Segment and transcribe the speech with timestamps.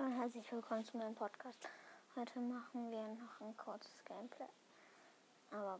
[0.00, 1.68] Und herzlich willkommen zu meinem Podcast.
[2.16, 4.46] Heute machen wir noch ein kurzes Gameplay.
[5.50, 5.78] Aber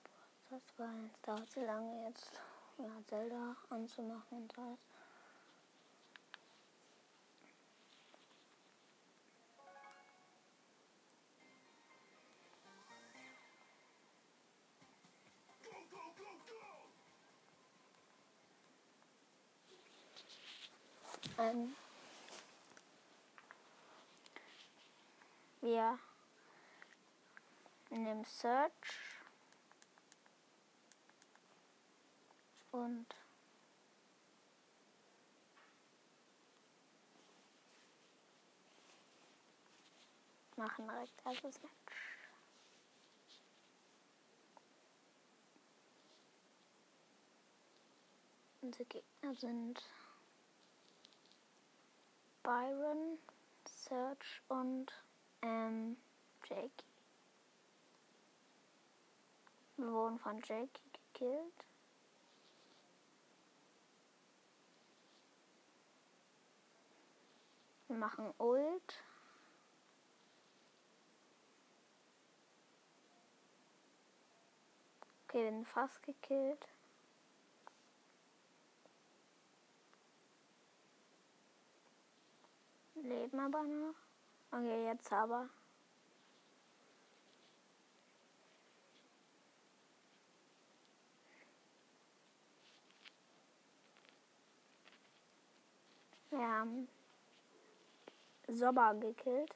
[0.50, 2.30] das war es dauert zu lange jetzt
[2.77, 4.79] ja, Zelda anzumachen und alles.
[21.39, 21.75] Ähm,
[25.70, 26.01] wir
[27.91, 28.73] nehmen Search
[32.73, 33.06] und
[40.56, 41.71] machen direkt also Search.
[48.62, 49.80] Unsere Gegner sind
[52.43, 53.18] Byron,
[53.68, 54.93] Search und
[55.43, 55.97] ähm,
[56.49, 56.71] Jakey.
[59.77, 61.65] Wir wurden von Jakey gekillt.
[67.88, 69.03] Wir machen Ult.
[75.25, 76.69] Okay, wir sind fast gekillt.
[82.97, 84.09] Leben aber noch.
[84.53, 85.48] Okay, jetzt aber.
[96.31, 96.88] Wir haben
[98.48, 99.54] Sobber gekillt.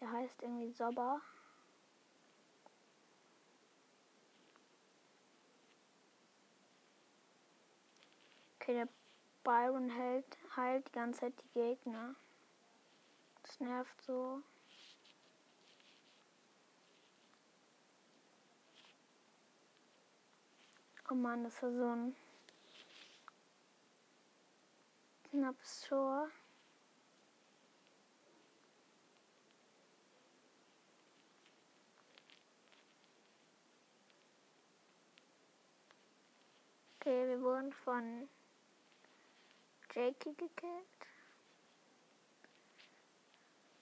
[0.00, 1.20] Der heißt irgendwie Sobber.
[8.60, 8.88] Okay, der
[9.44, 12.14] Byron hält, heilt die ganze Zeit die Gegner.
[13.46, 14.42] Das nervt so.
[21.08, 22.16] Oh Mann, das war so ein
[25.30, 26.28] knappes Tor.
[36.98, 38.28] Okay, wir wurden von
[39.94, 41.15] Jakey gekillt.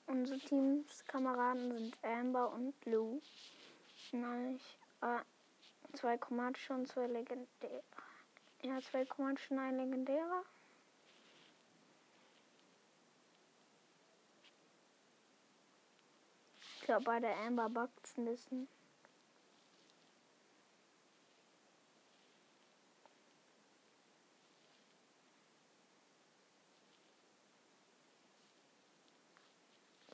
[0.07, 3.21] Unsere Teamskameraden sind Amber und Lou.
[4.13, 4.61] Nein,
[5.01, 5.21] äh,
[5.95, 7.83] zwei chromatische und zwei legendäre.
[8.63, 10.45] Ja, zwei chromatische und ein legendärer.
[16.77, 18.69] Ich glaube, bei der Amber buggt es ein bisschen.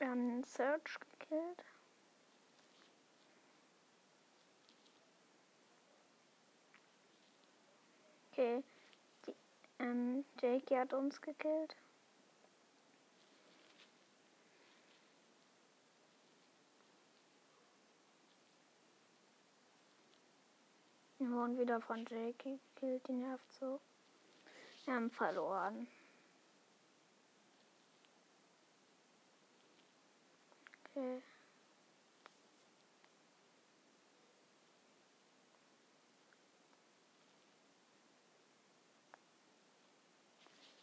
[0.01, 1.63] Wir haben den Search gekillt.
[8.31, 8.63] Okay.
[9.27, 9.35] Die,
[9.77, 11.75] ähm, Jakey hat uns gekillt.
[21.19, 23.79] Wir wurden wieder von Jakey gekillt, die nervt so.
[24.85, 25.87] Wir haben verloren.
[30.93, 31.21] Okay.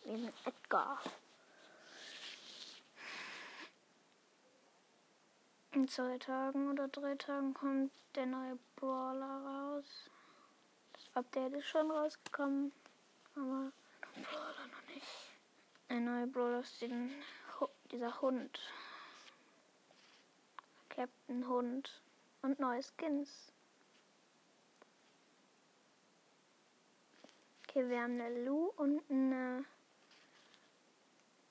[0.04, 0.98] Neben Edgar.
[5.72, 10.10] In zwei Tagen oder drei Tagen kommt der neue Brawler raus.
[10.94, 12.72] Das Update ist schon rausgekommen,
[13.36, 13.70] aber
[14.16, 15.06] der Brawler noch nicht.
[15.90, 17.12] Ein neuer Brawler ist den,
[17.90, 18.58] dieser Hund.
[20.98, 22.02] Captain Hund
[22.42, 23.52] und neue Skins.
[27.62, 29.64] Okay, wir haben eine Lou und eine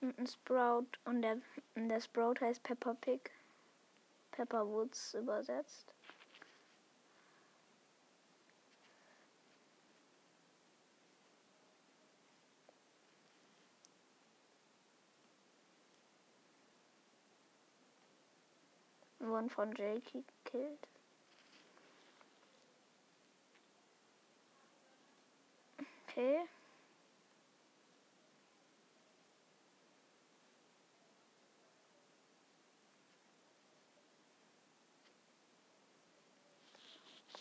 [0.02, 1.40] und ein Sprout und der,
[1.76, 3.32] und der Sprout heißt Pepper Pig.
[4.32, 5.94] Pepper Woods übersetzt.
[19.28, 20.88] Wurden von Jakey gekillt.
[26.10, 26.48] Okay.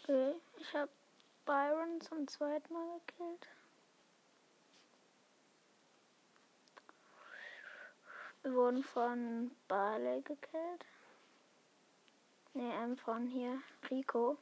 [0.08, 0.90] Okay, ich habe
[1.46, 3.48] Byron zum zweiten Mal gekillt.
[8.42, 10.84] Wir wurden von Barley gekillt.
[12.56, 13.60] Ne, ähm, von hier.
[13.90, 14.38] Rico.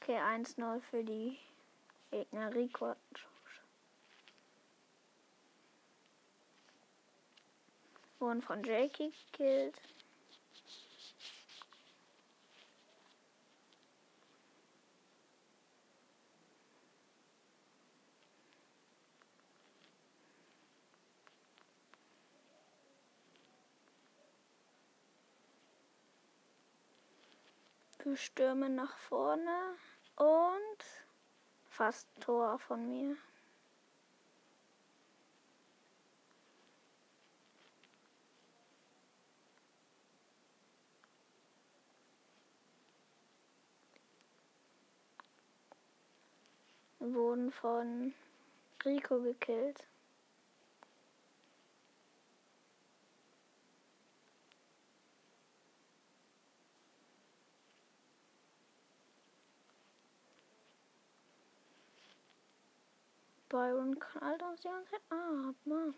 [0.00, 1.36] Okay, 1-0 für die
[2.12, 2.54] Gegner.
[2.54, 2.94] Rico
[8.20, 9.74] Wurden von Jakey gekillt.
[28.06, 29.74] Wir stürmen nach vorne
[30.14, 30.84] und
[31.68, 33.16] fast Tor von mir.
[47.00, 48.14] Wurden von
[48.84, 49.84] Rico gekillt.
[63.56, 65.94] Byron knallt uns die ganze Zeit ab, Mann.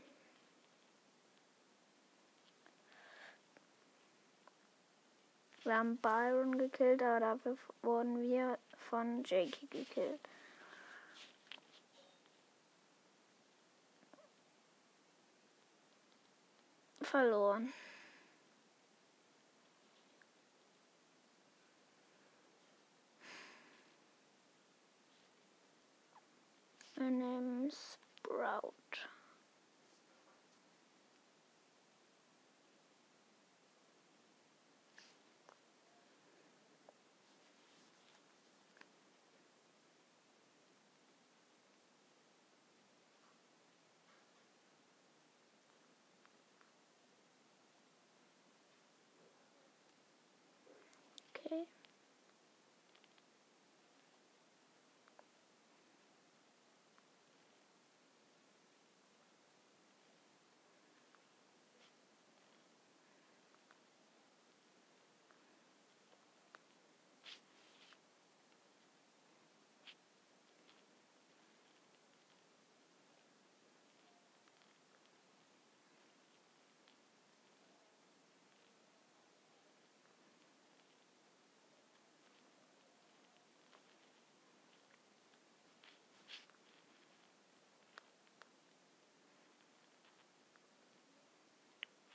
[5.64, 10.20] Wir haben Byron gekillt, aber dafür wurden wir von Jakey gekillt.
[17.00, 17.72] Verloren.
[26.98, 28.74] My name's Sprout.
[51.46, 51.64] Okay.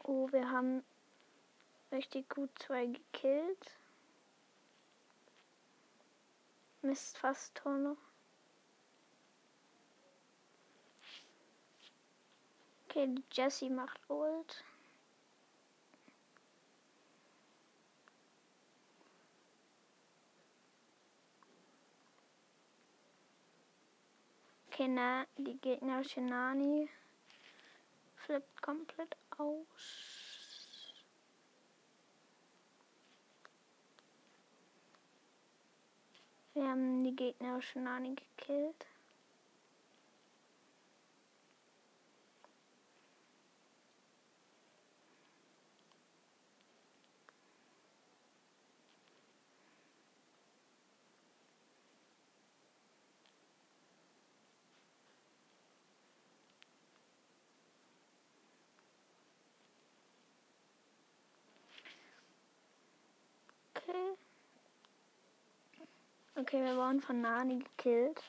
[0.06, 0.84] Oh, wir haben
[1.92, 3.78] richtig gut zwei gekillt.
[6.82, 7.98] Mist, fast Tor noch.
[12.90, 14.64] Okay, die Jessie macht Ult.
[24.68, 26.90] Okay, na, die gegnerische Nani
[28.26, 30.14] flippt komplett aus.
[36.54, 38.86] Wir haben die gegnerische Nani gekillt.
[63.76, 64.16] Okay.
[66.44, 68.22] Okay, wir wurden von Nani gekillt.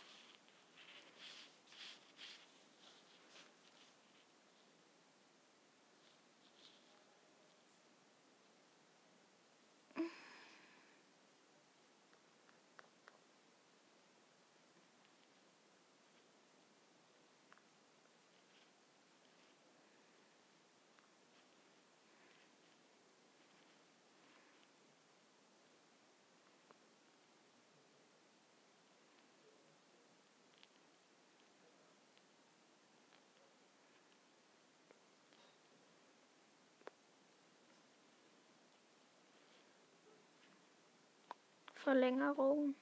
[41.85, 42.75] Verlängerung.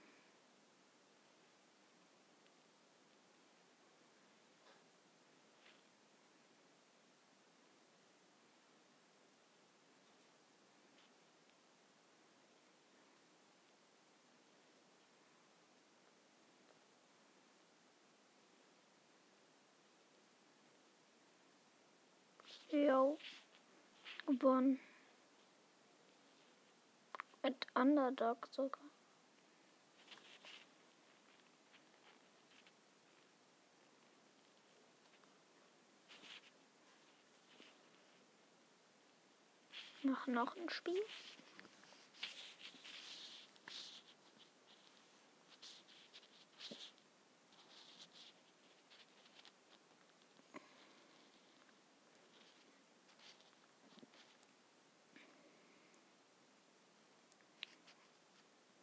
[22.71, 23.19] Jo.
[24.27, 24.79] gewonnen.
[27.43, 28.92] Mit Underdog sogar.
[40.05, 41.01] Noch, noch ein Spiel.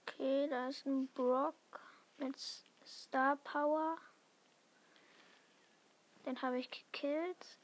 [0.07, 1.55] Okay, da ist ein Brock
[2.17, 2.38] mit
[2.85, 3.97] Star Power.
[6.25, 7.57] Den habe ich gekillt.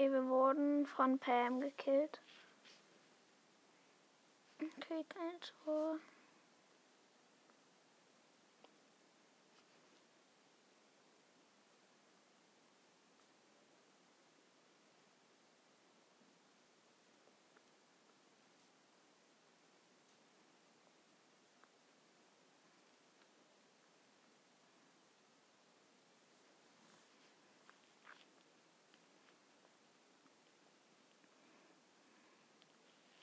[0.00, 2.22] Okay, wir wurden von Pam gekillt.
[4.58, 5.98] Okay, kein Tor.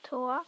[0.08, 0.42] Tor.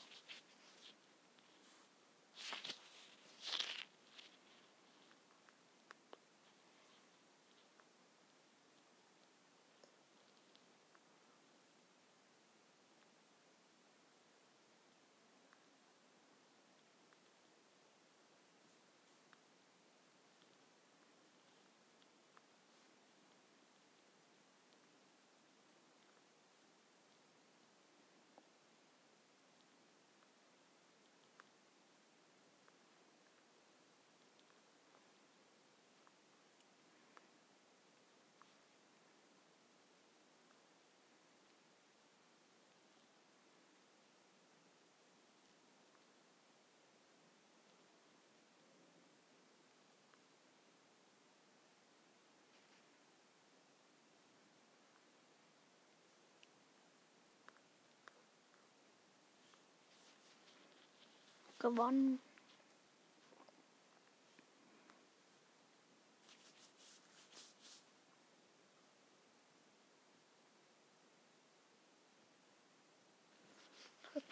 [61.61, 62.21] Gewonnen.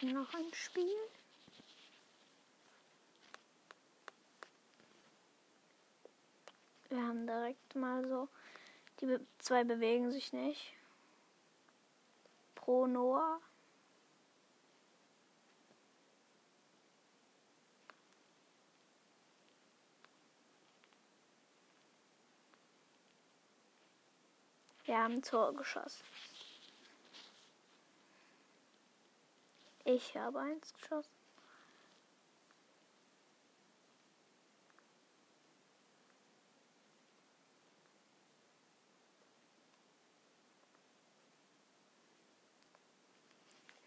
[0.01, 0.95] Noch ein Spiel.
[6.89, 8.29] Wir haben direkt mal so,
[8.99, 10.73] die zwei bewegen sich nicht.
[12.55, 13.41] Pro Noah.
[24.89, 26.03] Wir haben Tor geschossen.
[29.85, 31.11] Ich habe eins geschossen.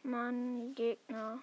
[0.04, 1.42] Mann, Gegner.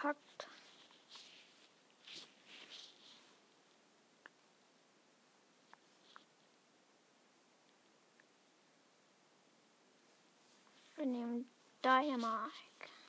[0.00, 0.48] Verkackt.
[10.96, 11.50] Wir nehmen
[11.82, 12.99] Dynamite.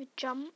[0.00, 0.50] Wir jumpen.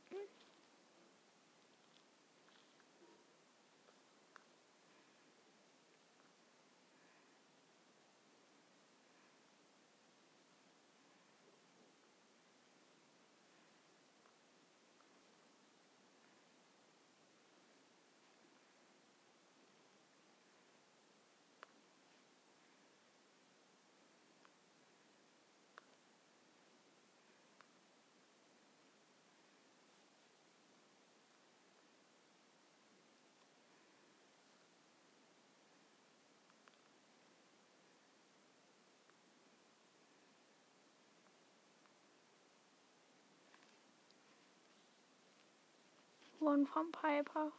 [46.45, 47.51] Wurden von Piper.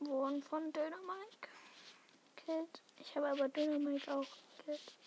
[0.00, 0.98] Wurden von Dynamite
[2.34, 2.82] gekillt.
[2.98, 4.26] Ich habe aber Dynamite auch
[4.58, 5.01] gekillt.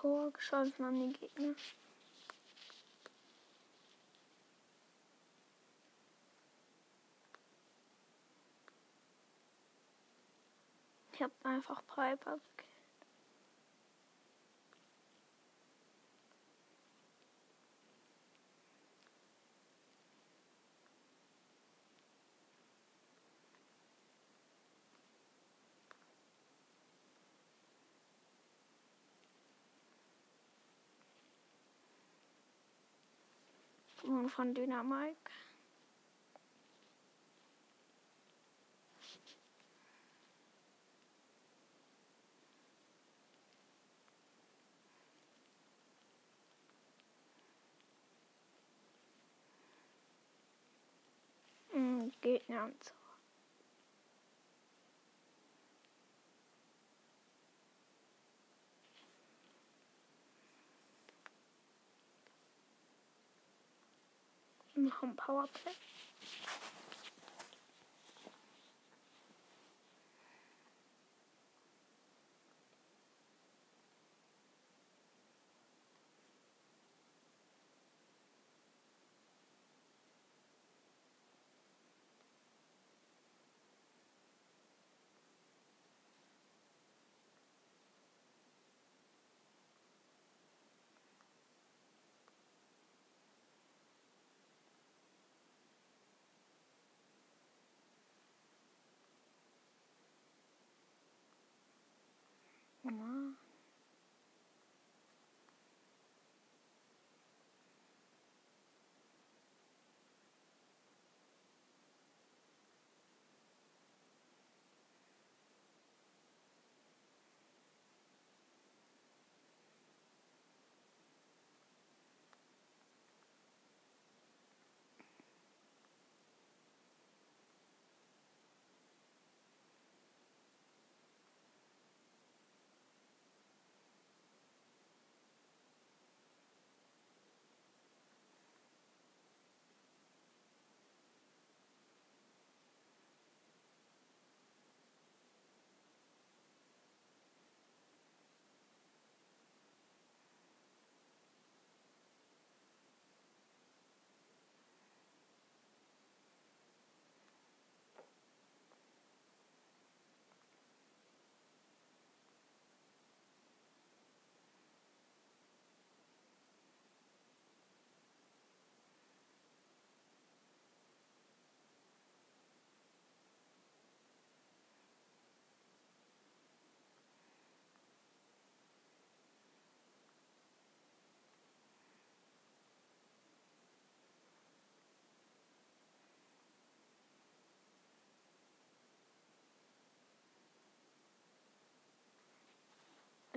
[0.00, 1.56] Tor geschossen an die Gegner.
[11.12, 12.67] Ich habe einfach Piper gekillt.
[34.28, 35.16] Und von Dynamik.
[51.72, 53.07] Mm, Gegner und so.
[64.88, 65.72] Noch ein Powerplay.
[65.72, 66.87] Mann.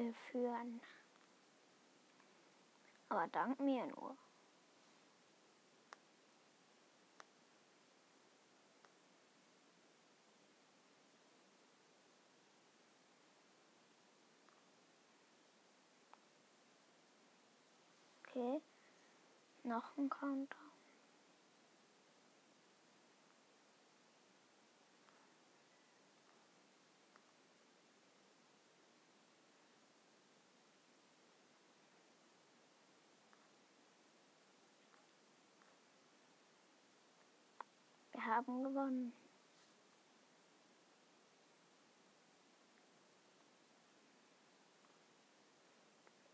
[0.09, 0.81] Führen.
[3.09, 4.17] Aber dank mir nur.
[18.33, 18.61] Okay.
[19.63, 20.71] Noch ein Countdown.
[38.13, 39.13] Wir haben gewonnen.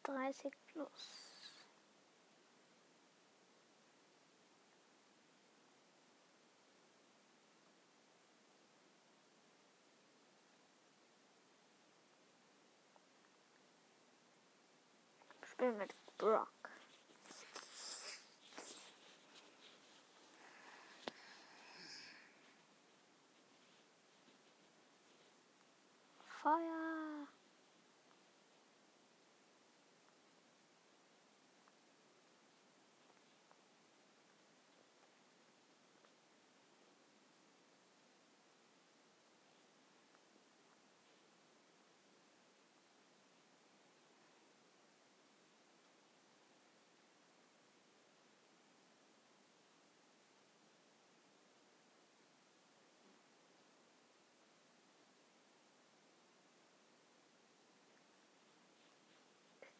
[0.04, 1.12] Dreißig plus.
[15.44, 16.48] Spiel mit Brock.
[26.48, 27.16] 哎呀！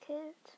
[0.08, 0.58] Gekillt.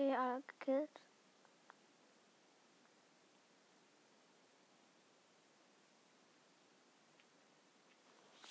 [0.00, 0.88] Okay, alle gekillt.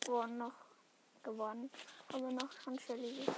[0.06, 0.54] Gewonnen noch.
[1.24, 1.72] Gewonnen.
[2.14, 3.36] Aber noch schon Shelly gekillt.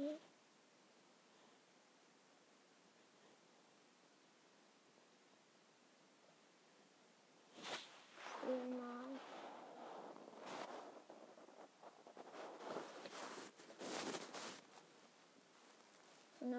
[0.00, 0.16] Okay.
[8.40, 9.20] Viermal.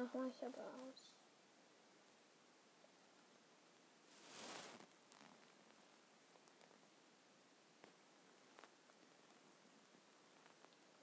[0.02, 1.12] Danach mache ich aber aus.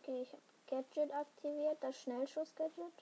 [0.02, 2.92] Okay, ich habe Gadget aktiviert, das Schnellschuss-Gadget.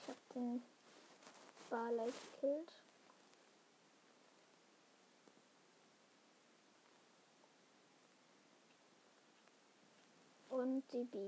[0.00, 0.62] Ich habe den
[1.68, 2.72] Barley gekillt.
[10.50, 11.18] Und die B.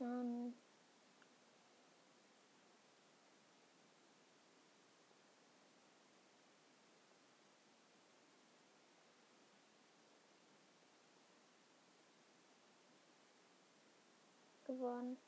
[0.00, 0.54] Mann.
[14.64, 15.18] Gewonnen.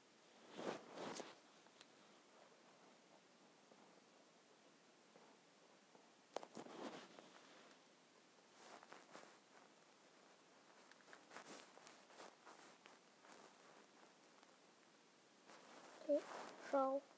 [16.72, 17.11] Okay, ciao.